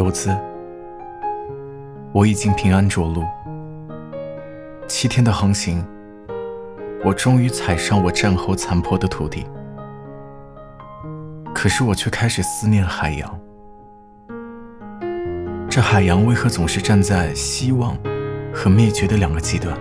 [0.00, 0.34] 游子，
[2.10, 3.22] 我已经平安着陆。
[4.88, 5.86] 七天的航行，
[7.04, 9.44] 我终于踩上我战后残破的土地。
[11.54, 13.40] 可是我却开始思念海洋。
[15.68, 17.94] 这海洋为何总是站在希望
[18.54, 19.78] 和灭绝的两个极端？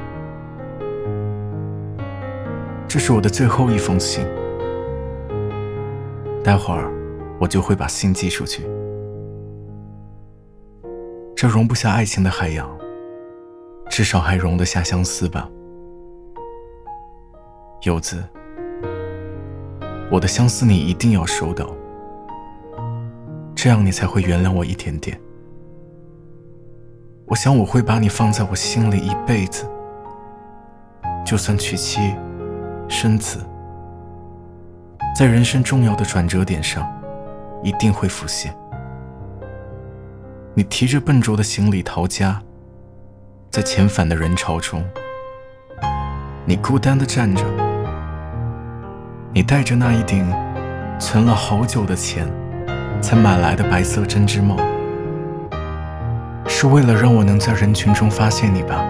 [2.89, 4.25] 这是我的最后一封信，
[6.43, 6.91] 待会儿
[7.39, 8.67] 我就会把信寄出去。
[11.41, 12.69] 这容不下爱情的海洋，
[13.89, 15.49] 至少还容得下相思吧，
[17.83, 18.21] 柚子。
[20.11, 21.73] 我的相思你一定要收到，
[23.55, 25.17] 这样你才会原谅我一点点。
[27.25, 29.65] 我想我会把你放在我心里一辈子，
[31.25, 32.13] 就算娶妻
[32.89, 33.39] 生子，
[35.17, 36.85] 在人生重要的转折点上，
[37.63, 38.53] 一定会浮现。
[40.55, 42.41] 你提着笨拙的行李逃家，
[43.51, 44.83] 在遣返的人潮中，
[46.43, 47.43] 你孤单的站着，
[49.31, 50.27] 你戴着那一顶
[50.99, 52.27] 存了好久的钱
[52.99, 54.57] 才买来的白色针织帽。
[56.47, 58.83] 是为了让我能在人群中发现你吧？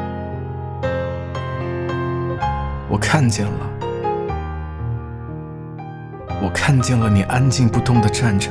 [2.88, 3.70] 我看见了，
[6.42, 8.50] 我看见了你安静不动的站着。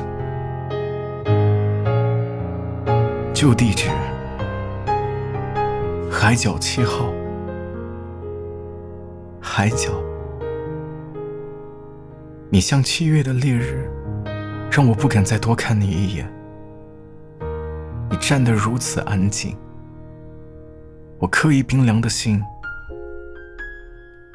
[3.39, 3.87] 旧地址：
[6.11, 7.09] 海角七号。
[9.39, 9.93] 海角，
[12.49, 13.89] 你像七月的烈日，
[14.69, 16.29] 让我不敢再多看你一眼。
[18.09, 19.55] 你站得如此安静，
[21.17, 22.43] 我刻意冰凉的心，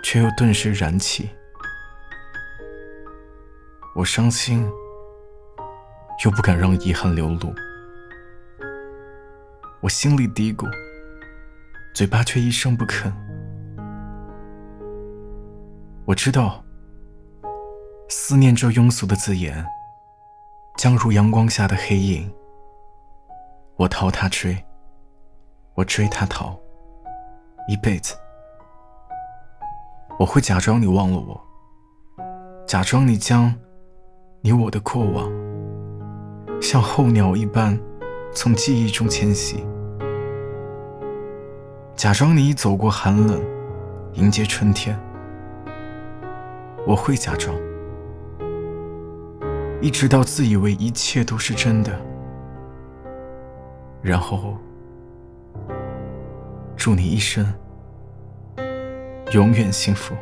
[0.03, 1.29] 却又顿时燃起。
[3.95, 4.67] 我伤心，
[6.25, 7.55] 又不敢让遗憾流露。
[9.85, 10.67] 我心里嘀咕，
[11.95, 13.13] 嘴巴却一声不吭。
[16.07, 16.65] 我知道，
[18.09, 19.63] 思念这庸俗的字眼，
[20.79, 22.33] 将如阳光下的黑影。
[23.77, 24.57] 我逃他追，
[25.75, 26.59] 我追他逃，
[27.69, 28.15] 一辈子。
[30.19, 31.39] 我会假装你忘了我，
[32.67, 33.55] 假装你将
[34.41, 35.31] 你我的过往，
[36.63, 37.79] 像候鸟一般
[38.35, 39.63] 从记忆中迁徙，
[41.97, 43.41] 假装你已走过寒冷，
[44.15, 44.99] 迎接春天。
[46.87, 47.57] 我会假装，
[49.81, 51.99] 一直到自以为一切都是真的。
[54.03, 54.59] 然后，
[56.77, 57.47] 祝你一生
[59.31, 60.15] 永远幸福。